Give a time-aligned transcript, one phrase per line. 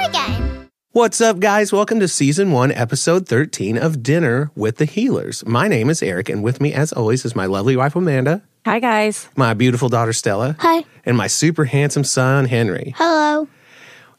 [0.00, 0.70] episode is called Spy Game.
[0.92, 1.72] What's up, guys?
[1.72, 5.46] Welcome to season one, episode 13 of Dinner with the Heelers.
[5.46, 8.80] My name is Eric, and with me, as always, is my lovely wife, Amanda, Hi,
[8.80, 9.28] guys.
[9.36, 10.84] my beautiful daughter, Stella, Hi.
[11.04, 12.94] and my super handsome son, Henry.
[12.96, 13.48] Hello.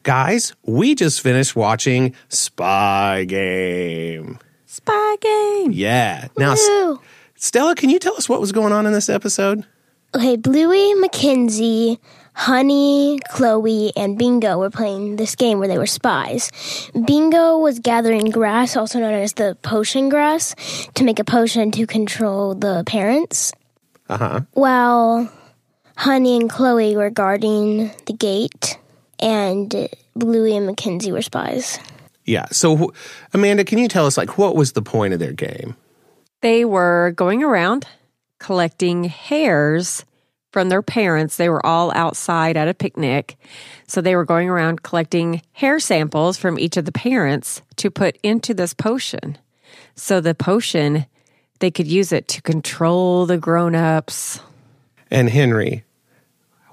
[0.02, 4.38] Guys, we just finished watching Spy Game.
[4.66, 5.72] Spy game.
[5.72, 6.28] Yeah.
[6.38, 7.00] Now, Woo.
[7.36, 9.66] Stella, can you tell us what was going on in this episode?
[10.14, 11.98] Okay, Bluey, Mackenzie,
[12.34, 16.50] Honey, Chloe, and Bingo were playing this game where they were spies.
[17.06, 20.54] Bingo was gathering grass, also known as the potion grass,
[20.94, 23.52] to make a potion to control the parents,
[24.08, 24.40] Uh huh.
[24.52, 25.30] while
[25.96, 28.78] Honey and Chloe were guarding the gate,
[29.20, 31.78] and Bluey and Mackenzie were spies.
[32.24, 32.46] Yeah.
[32.50, 32.92] So,
[33.32, 35.76] Amanda, can you tell us, like, what was the point of their game?
[36.40, 37.86] They were going around
[38.38, 40.04] collecting hairs
[40.50, 41.36] from their parents.
[41.36, 43.36] They were all outside at a picnic.
[43.86, 48.18] So they were going around collecting hair samples from each of the parents to put
[48.22, 49.38] into this potion.
[49.94, 51.06] So the potion,
[51.60, 54.40] they could use it to control the grown ups.
[55.10, 55.84] And Henry,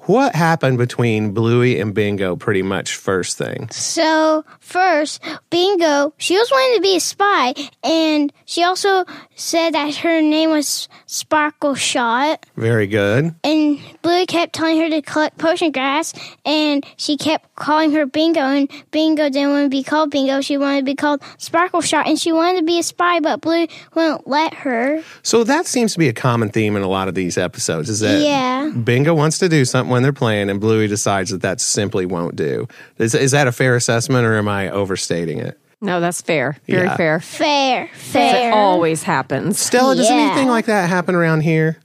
[0.07, 3.69] what happened between Bluey and Bingo pretty much first thing?
[3.71, 9.05] So, first, Bingo, she was wanting to be a spy, and she also
[9.35, 12.45] said that her name was Sparkle Shot.
[12.55, 13.35] Very good.
[13.43, 16.13] And Bluey kept telling her to collect potion grass,
[16.45, 20.41] and she kept calling her Bingo, and Bingo didn't want to be called Bingo.
[20.41, 23.41] She wanted to be called Sparkle Shot, and she wanted to be a spy, but
[23.41, 25.03] Bluey wouldn't let her.
[25.23, 27.99] So that seems to be a common theme in a lot of these episodes is
[27.99, 28.69] that Yeah.
[28.69, 32.35] Bingo wants to do something when they're playing and Bluey decides that that simply won't
[32.35, 32.67] do.
[32.99, 35.59] Is, is that a fair assessment or am I overstating it?
[35.81, 36.55] No, that's fair.
[36.67, 36.95] Very Yeah.
[36.95, 37.19] fair.
[37.19, 38.53] Fair, It fair.
[38.53, 39.59] always happens.
[39.59, 40.17] Stella, does Yeah.
[40.17, 41.77] anything like that happen around here?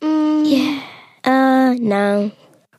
[0.00, 0.80] Yeah.
[1.24, 2.30] Uh, no.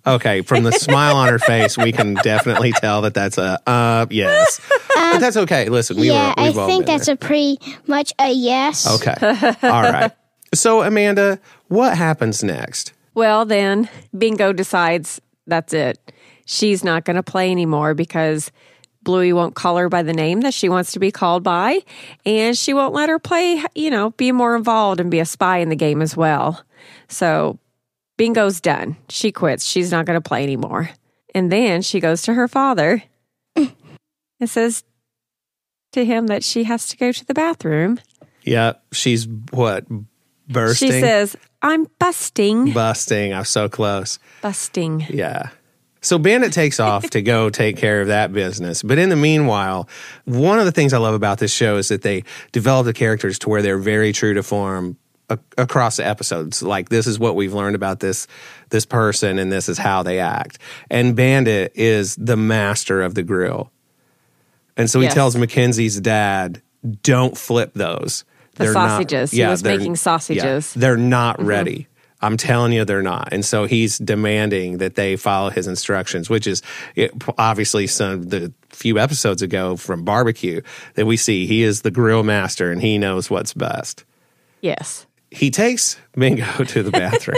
[0.07, 4.07] Okay, from the smile on her face, we can definitely tell that that's a uh
[4.09, 4.59] yes.
[4.95, 5.69] but that's okay.
[5.69, 8.87] Listen, we yeah, were I we've all think been that's a pretty much a yes.
[9.01, 9.13] okay.
[9.63, 10.11] All right.
[10.53, 12.93] So Amanda, what happens next?
[13.17, 16.13] Well, then Bingo decides that's it.
[16.45, 18.51] She's not going to play anymore because
[19.01, 21.79] Bluey won't call her by the name that she wants to be called by.
[22.27, 25.57] And she won't let her play, you know, be more involved and be a spy
[25.57, 26.63] in the game as well.
[27.07, 27.57] So
[28.17, 28.97] Bingo's done.
[29.09, 29.65] She quits.
[29.65, 30.91] She's not going to play anymore.
[31.33, 33.01] And then she goes to her father
[33.55, 34.83] and says
[35.93, 37.99] to him that she has to go to the bathroom.
[38.43, 39.87] Yeah, she's what
[40.47, 42.73] bursting, She says, I'm busting.
[42.73, 43.33] busting.
[43.33, 44.19] I'm so close.
[44.41, 45.05] busting.
[45.09, 45.49] Yeah.
[46.01, 48.83] So Bandit takes off to go take care of that business.
[48.83, 49.89] But in the meanwhile,
[50.25, 53.39] one of the things I love about this show is that they develop the characters
[53.39, 54.95] to where they're very true to form
[55.29, 56.61] a- across the episodes.
[56.63, 58.27] Like this is what we've learned about this
[58.69, 60.59] this person and this is how they act.
[60.89, 63.71] And Bandit is the master of the grill.
[64.77, 65.15] And so he Yes.
[65.15, 66.61] tells Mackenzie's dad,
[67.01, 68.23] "Don't flip those.
[68.57, 69.31] The They're not- sausages.
[69.31, 70.73] He was making sausages.
[70.73, 71.47] they're not mm-hmm.
[71.47, 71.87] ready.
[72.19, 73.29] I'm telling you, they're not.
[73.31, 76.63] And so he's demanding that they follow his instructions, which is
[76.95, 80.61] it, obviously some the few episodes ago from barbecue
[80.95, 84.03] that we see he is the grill master and he knows what's best.
[84.61, 85.05] Yes.
[85.29, 87.37] He takes Bingo to the bathroom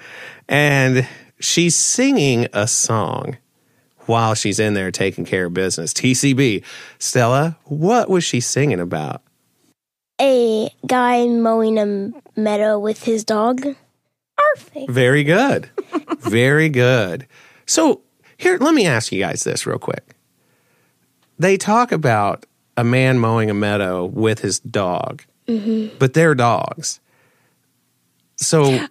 [0.48, 1.08] and
[1.40, 3.36] she's singing a song
[4.06, 5.92] while she's in there taking care of business.
[5.92, 6.64] TCB,
[6.98, 9.22] Stella, what was she singing about?
[10.20, 13.66] A guy mowing a meadow with his dog.
[14.36, 14.90] Perfect.
[14.90, 15.70] Very good.
[16.18, 17.26] Very good.
[17.66, 18.02] So,
[18.36, 20.14] here, let me ask you guys this real quick.
[21.38, 22.44] They talk about
[22.76, 25.96] a man mowing a meadow with his dog, mm-hmm.
[25.98, 27.00] but they're dogs.
[28.36, 28.86] So,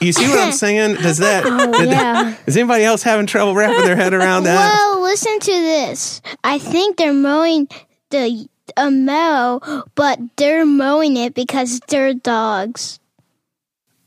[0.00, 0.96] you see what I'm saying?
[0.96, 2.36] Does that, oh, did- yeah.
[2.46, 4.56] is anybody else having trouble wrapping their head around that?
[4.56, 6.20] Well, listen to this.
[6.42, 7.68] I think they're mowing
[8.10, 9.60] the a mow,
[9.94, 13.00] but they're mowing it because they're dogs.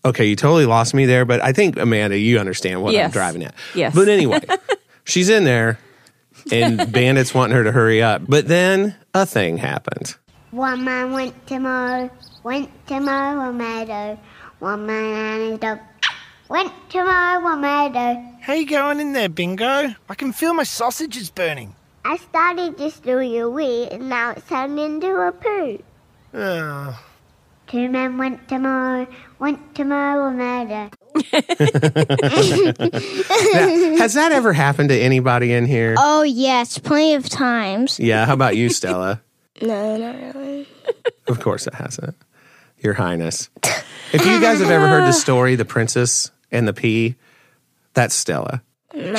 [0.05, 3.43] Okay, you totally lost me there, but I think, Amanda, you understand what I'm driving
[3.43, 3.53] at.
[3.75, 3.93] Yes.
[3.93, 4.41] But anyway,
[5.03, 5.77] she's in there,
[6.51, 8.21] and Bandit's wanting her to hurry up.
[8.27, 10.15] But then a thing happened.
[10.51, 12.09] One man went to mow,
[12.43, 14.19] went to mow a meadow.
[14.59, 15.79] One man and his dog
[16.47, 18.25] went to mow a meadow.
[18.41, 19.93] How you going in there, Bingo?
[20.09, 21.75] I can feel my sausages burning.
[22.05, 25.83] I started just doing a wee, and now it's turned into a poo.
[26.33, 26.95] Ugh.
[27.67, 29.05] Two men went to mow,
[29.37, 30.89] went to mow a meadow.
[31.13, 31.21] Now,
[33.97, 35.95] has that ever happened to anybody in here?
[35.97, 37.99] Oh yes, plenty of times.
[37.99, 38.25] Yeah.
[38.25, 39.21] How about you, Stella?
[39.61, 40.65] No, not really.
[41.27, 42.15] Of course it hasn't.
[42.77, 43.49] Your Highness.
[44.13, 47.15] If you guys have ever heard the story, The Princess and the Pea,
[47.93, 48.63] that's Stella.
[48.93, 49.17] Well,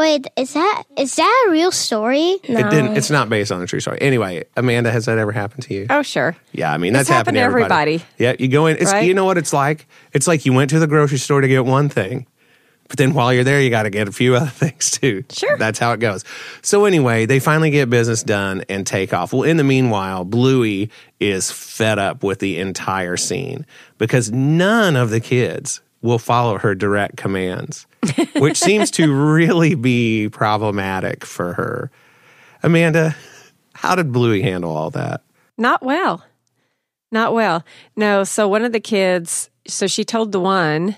[0.00, 2.38] Wait, is that is that a real story?
[2.48, 2.58] No.
[2.58, 2.96] It didn't.
[2.96, 3.98] It's not based on a true story.
[4.00, 5.86] Anyway, Amanda, has that ever happened to you?
[5.90, 6.34] Oh, sure.
[6.52, 7.94] Yeah, I mean that's It's happened happened to to everybody.
[7.96, 8.14] everybody.
[8.18, 8.78] Yeah, you go in.
[8.78, 9.04] It's Right?
[9.06, 9.86] you know what it's like.
[10.14, 12.26] It's like you went to the grocery store to get one thing,
[12.88, 15.22] but then while you're there, you got to get a few other things too.
[15.30, 15.58] Sure.
[15.58, 16.24] that's how it goes.
[16.62, 19.34] So anyway, they finally get business done and take off.
[19.34, 23.66] Well, in the meanwhile, Bluey is fed up with the entire scene
[23.98, 27.86] because none of the kids will follow her direct commands,
[28.36, 31.90] which seems to really be problematic for her.
[32.62, 33.14] Amanda,
[33.74, 35.22] how did Bluey handle all that?
[35.56, 36.24] Not well.
[37.12, 37.64] Not well.
[37.96, 38.24] No.
[38.24, 40.96] So one of the kids, so she told the one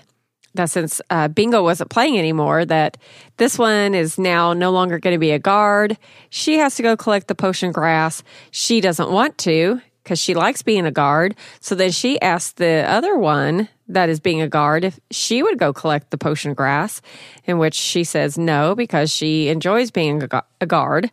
[0.53, 2.97] that since uh, Bingo wasn't playing anymore, that
[3.37, 5.97] this one is now no longer going to be a guard.
[6.29, 8.23] She has to go collect the potion grass.
[8.51, 11.35] She doesn't want to because she likes being a guard.
[11.59, 15.57] So then she asked the other one that is being a guard if she would
[15.57, 17.01] go collect the potion grass,
[17.45, 20.23] in which she says no because she enjoys being
[20.61, 21.11] a, guard.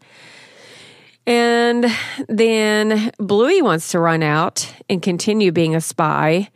[1.26, 1.86] And
[2.28, 6.50] then Bluey wants to run out and continue being a spy.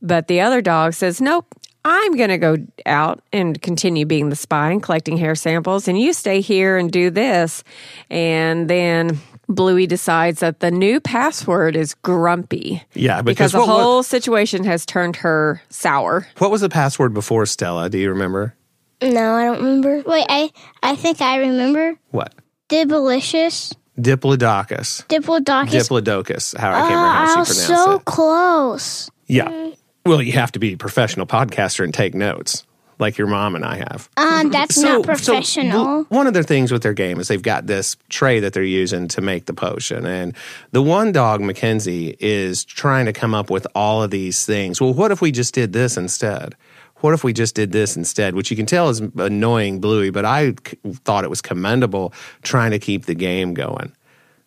[0.00, 1.54] But the other dog says, Nope,
[1.84, 2.56] I'm going to go
[2.86, 5.88] out and continue being the spy and collecting hair samples.
[5.88, 7.64] And you stay here and do this.
[8.08, 9.20] And then
[9.50, 12.82] Bluey decides that the new password is grumpy.
[12.94, 16.26] Yeah, Because because, the what, what- whole situation has turned her sour.
[16.38, 17.90] What was the password before Stella?
[17.90, 18.54] Do you remember?
[19.02, 20.02] No, I don't remember.
[20.06, 20.50] Wait, I
[20.82, 21.96] I think I remember.
[22.10, 22.34] What?
[22.68, 25.06] Dibelicious, Diplodocus.
[25.08, 25.70] Diplodocus.
[25.70, 26.56] Diplodocus.
[26.56, 28.04] How I can't Oh, remember I how was she pronounced so it.
[28.04, 29.10] close.
[29.26, 29.70] Yeah.
[30.06, 32.64] Well, you have to be a professional podcaster and take notes,
[33.00, 34.08] like your mom and I have.
[34.16, 36.04] Um, that's not professional.
[36.04, 38.62] bl- one of their things with their game is they've got this tray that they're
[38.62, 40.06] using to make the potion.
[40.06, 40.36] And
[40.72, 44.80] the one dog, Mackenzie, is trying to come up with all of these things.
[44.80, 46.54] Well, what if we just did this instead?
[46.96, 48.34] What if we just did this instead?
[48.34, 52.12] Which you can tell is annoying Bluey, but I c- thought it was commendable
[52.42, 53.92] trying to keep the game going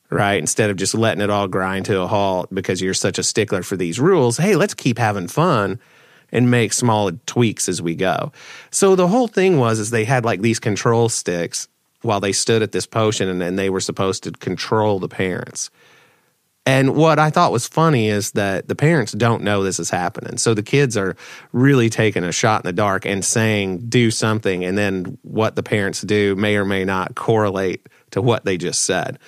[0.09, 0.37] right?
[0.37, 3.63] Instead of just letting it all grind to a halt because you're such a stickler
[3.63, 4.37] for these rules.
[4.37, 5.79] Hey, let's keep having fun
[6.33, 8.33] and make small tweaks as we go.
[8.71, 11.69] So the whole thing was is they had like these control sticks
[12.01, 15.69] while they stood at this potion and, and they were supposed to control the parents.
[16.65, 20.37] And what I thought was funny is that the parents don't know this is happening.
[20.37, 21.15] So the kids are
[21.51, 24.63] really taking a shot in the dark and saying, do something.
[24.63, 28.85] And then what the parents do may or may not correlate to what they just
[28.85, 29.19] said.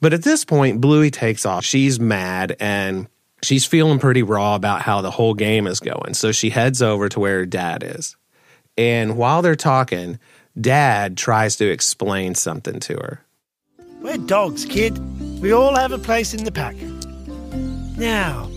[0.00, 1.64] But at this point, Bluey takes off.
[1.64, 3.06] She's mad and
[3.44, 6.14] she's feeling pretty raw about how the whole game is going.
[6.14, 8.16] So she heads over to where her dad is.
[8.76, 10.18] And while they're talking,
[10.60, 13.20] dad tries to explain something to her.
[14.00, 14.98] We're dogs, kid.
[15.40, 16.76] We all have a place in the pack.
[17.96, 18.50] Now,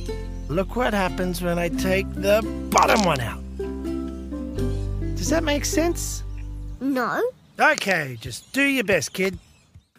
[0.47, 2.41] look what happens when I take the
[2.71, 3.43] bottom one out.
[5.15, 6.23] Does that make sense?
[6.79, 7.21] No.
[7.59, 9.37] Okay, just do your best, kid.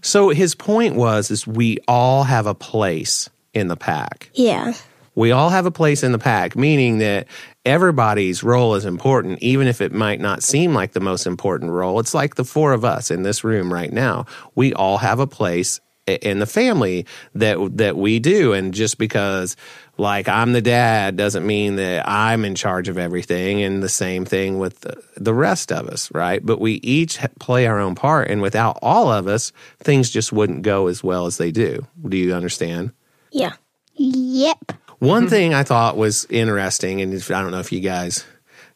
[0.01, 4.31] So his point was is we all have a place in the pack.
[4.35, 4.75] Yeah.
[5.15, 7.27] We all have a place in the pack, meaning that
[7.65, 11.99] everybody's role is important, even if it might not seem like the most important role.
[11.99, 14.27] It's like the four of us in this room right now.
[14.55, 19.57] We all have a place in the family that that we do, and just because,
[19.99, 23.63] like, I'm the dad, doesn't mean that I'm in charge of everything.
[23.63, 26.45] And the same thing with the, the rest of us, right?
[26.45, 30.63] But we each play our own part, and without all of us, things just wouldn't
[30.63, 31.87] go as well as they do.
[32.09, 32.93] Do you understand?
[33.31, 33.53] Yeah.
[33.95, 34.73] Yep.
[34.99, 38.25] One thing I thought was interesting, and if, I don't know if you guys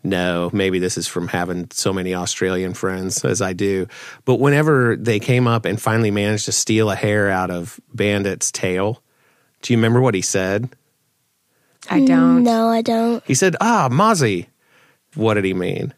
[0.05, 3.87] know, maybe this is from having so many Australian friends as I do,
[4.25, 8.51] but whenever they came up and finally managed to steal a hair out of Bandit's
[8.53, 9.03] tail,
[9.63, 10.71] do you remember what he said?
[11.91, 12.45] I don't.
[12.45, 13.23] No, I don't.
[13.27, 14.47] He said, Ah, Mozzie.
[15.15, 15.93] What did he mean?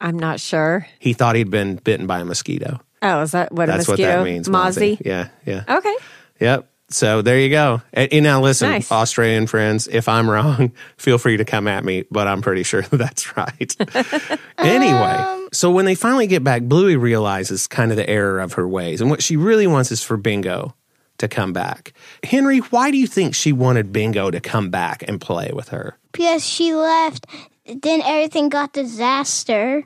[0.00, 0.86] I'm not sure.
[0.98, 2.80] He thought he'd been bitten by a mosquito.
[3.02, 4.48] Oh, is that what That's a what that means.
[4.48, 5.00] Mozzie.
[5.04, 5.64] Yeah, yeah.
[5.68, 5.96] Okay.
[6.40, 6.68] Yep.
[6.90, 7.82] So there you go.
[7.92, 8.90] And, and now listen, Nice.
[8.90, 12.82] Australian friends, if I'm wrong, feel free to come at me, but I'm pretty sure
[12.90, 13.76] that's right.
[14.58, 18.54] anyway, um, so when they finally get back, Bluey realizes kind of the error of
[18.54, 19.00] her ways.
[19.00, 20.74] And what she really wants is for Bingo
[21.18, 21.92] to come back.
[22.22, 25.98] Henry, why do you think she wanted Bingo to come back and play with her?
[26.12, 27.26] Because she left,
[27.66, 29.84] then everything got disaster.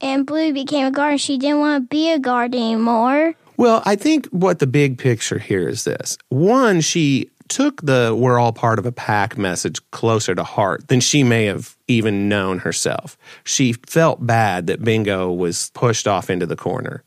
[0.00, 3.34] And Blue became a guard she didn't want to be a guard anymore.
[3.56, 6.18] Well, I think what the big picture here is this.
[6.28, 11.00] One, she took the we're all part of a pack message closer to heart than
[11.00, 13.16] she may have even known herself.
[13.44, 17.02] She felt bad that Bingo was pushed off into the corner.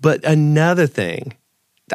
[0.00, 1.34] But another thing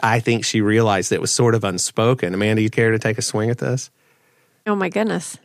[0.03, 2.33] I think she realized that was sort of unspoken.
[2.33, 3.89] Amanda, you care to take a swing at this?
[4.67, 5.37] Oh my goodness.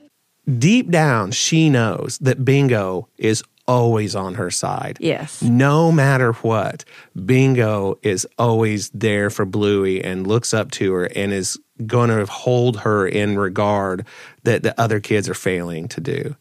[0.59, 4.99] Deep down, she knows that Bingo is always on her side.
[5.01, 5.43] Yes.
[5.43, 6.85] No matter what,
[7.25, 12.27] Bingo is always there for Bluey and looks up to her and is going to
[12.27, 14.07] hold her in regard
[14.45, 16.37] that the other kids are failing to do.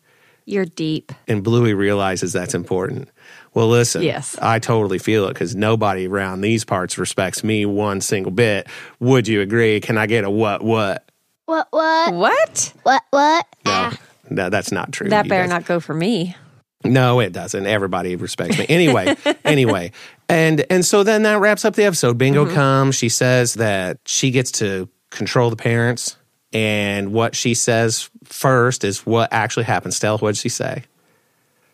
[0.45, 1.13] You're deep.
[1.27, 3.09] And Bluey realizes that's important.
[3.53, 4.37] Well, listen, Yes.
[4.41, 8.67] I totally feel it because nobody around these parts respects me one single bit.
[8.99, 9.79] Would you agree?
[9.79, 11.09] Can I get a what, what?
[11.45, 11.67] What?
[11.71, 12.13] What?
[12.13, 12.73] What?
[12.83, 13.03] What?
[13.11, 13.45] What?
[13.65, 13.97] No, Ah.
[14.29, 15.07] no that's not true.
[15.09, 15.49] That better guys.
[15.49, 16.35] not go for me.
[16.83, 17.65] No, it doesn't.
[17.65, 18.65] Everybody respects me.
[18.69, 19.91] Anyway, anyway.
[20.29, 22.17] And and so then that wraps up the episode.
[22.17, 22.55] Bingo mm-hmm.
[22.55, 22.95] comes.
[22.95, 26.17] She says that she gets to control the parents.
[26.51, 29.95] And what she says first is what actually happens.
[29.95, 30.83] Stella, what did she say?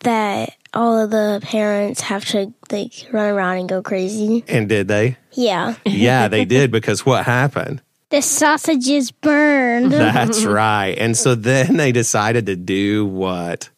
[0.00, 4.44] That all of the parents have to like run around and go crazy.
[4.48, 5.18] And did they?
[5.32, 5.74] Yeah.
[5.84, 7.82] Yeah, they did because what happened?
[8.08, 9.92] The sausages burned.
[9.92, 10.96] That's right.
[10.98, 13.70] And so then they decided to do what?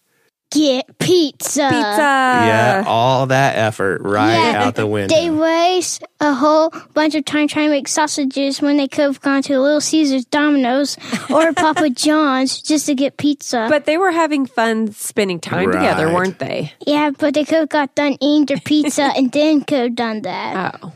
[0.52, 1.68] Get pizza.
[1.68, 1.98] Pizza.
[1.98, 5.14] yeah, all that effort right Yeah, out the window.
[5.14, 9.20] They waste a whole bunch of time trying to make sausages when they could have
[9.20, 10.96] gone to Little Caesars, Domino's,
[11.30, 13.66] or Papa John's just to get pizza.
[13.68, 16.72] But they were having fun spending time together, weren't they?
[16.86, 20.22] yeah, but they could have got done eating their pizza and then could have done
[20.22, 20.78] that.
[20.82, 20.92] Oh,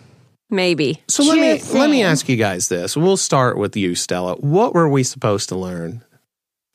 [0.51, 1.03] maybe.
[1.09, 2.97] So let me Sure let me ask you guys this.
[2.97, 4.35] We'll start with you, Stella.
[4.37, 6.03] What were we supposed to learn?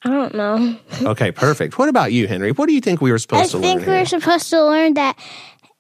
[0.04, 0.76] I don't know.
[1.12, 1.78] Okay, perfect.
[1.80, 2.52] What about you, Henry?
[2.52, 3.88] What do you think we were I supposed to think learn?
[3.88, 4.02] we here?
[4.02, 5.18] were supposed to learn that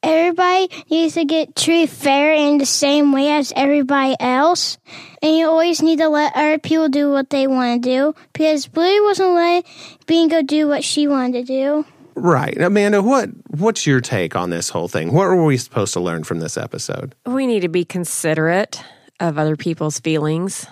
[0.03, 4.77] everybody needs to get treated fair in the same way as everybody else.
[5.21, 8.15] And you always need to let other people do what they want to do.
[8.33, 9.63] Because Blue wasn't letting
[10.07, 11.85] Bingo do what she wanted to do.
[12.15, 13.01] right, Amanda.
[13.01, 15.13] What what's your take on this whole thing?
[15.13, 17.13] What were we supposed to learn from this episode?
[17.27, 18.81] We need to be considerate
[19.19, 20.65] of other people's feelings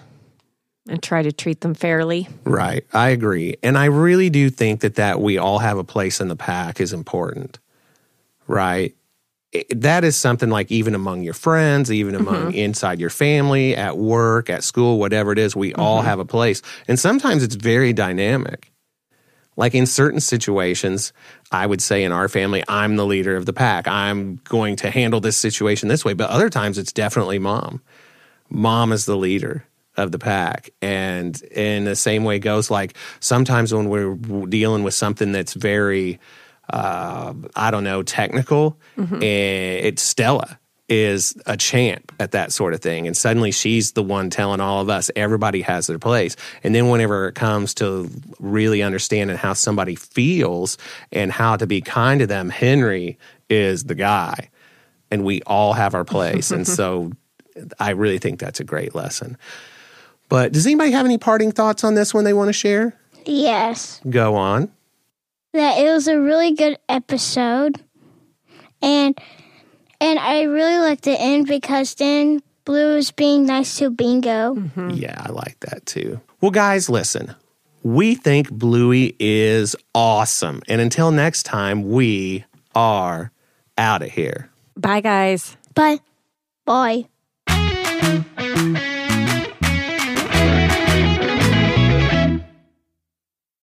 [0.90, 2.28] and try to treat them fairly.
[2.44, 6.20] Right, I agree, and I really do think that that we all have a place
[6.20, 7.60] in the pack is important.
[8.48, 8.96] Right.
[9.52, 12.28] It- That is something like even among your friends, even mm-hmm.
[12.28, 16.08] among inside your family, at work, at school, whatever it is, we all mm-hmm.
[16.08, 16.62] have a place.
[16.88, 18.72] And sometimes it's very dynamic.
[19.56, 21.14] Like in certain situations,
[21.52, 23.88] I would say in our family, I'm the leader of the pack.
[23.88, 26.14] I'm going to handle this situation this way.
[26.14, 27.82] But other times it's definitely mom.
[28.50, 29.66] Mom is the leader
[30.00, 30.72] of the pack.
[30.82, 34.16] And in the same way goes like sometimes when we're
[34.48, 36.20] dealing with something that's very,
[36.72, 38.80] uh, I don't know, technical,
[39.22, 43.06] eh, it's Stella is a champ at that sort of thing.
[43.06, 46.36] And suddenly she's the one telling all of us everybody has their place.
[46.64, 50.80] And then whenever it comes to really understanding how somebody feels
[51.12, 54.50] and how to be kind to them, Henry is the guy.
[55.12, 56.50] And we all have our place.
[56.50, 57.12] and so
[57.80, 59.38] I really think that's a great lesson.
[60.30, 62.96] But does anybody have any parting thoughts on this one they want to share?
[63.26, 64.00] Yes.
[64.10, 64.72] Go on.
[65.54, 67.82] That it was a really good episode.
[68.82, 69.20] And
[70.00, 74.56] and I really liked the end because then Blue was being nice to Bingo.
[74.56, 74.92] Mm-hmm.
[74.92, 76.22] Yeah, I like that too.
[76.40, 77.36] Well, guys, listen.
[77.82, 80.62] We think Bluey is awesome.
[80.68, 82.46] And until next time, we
[82.76, 83.32] are
[83.78, 84.50] out of here.
[84.78, 85.58] Bye, guys.
[85.74, 86.00] Bye.
[86.66, 87.08] boy.